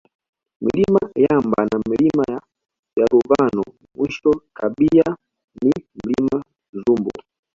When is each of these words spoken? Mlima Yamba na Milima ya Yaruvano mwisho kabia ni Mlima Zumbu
Mlima 0.63 0.99
Yamba 1.25 1.59
na 1.69 1.77
Milima 1.89 2.23
ya 2.33 2.39
Yaruvano 2.99 3.63
mwisho 3.97 4.31
kabia 4.53 5.03
ni 5.63 5.73
Mlima 6.03 6.43
Zumbu 6.73 7.11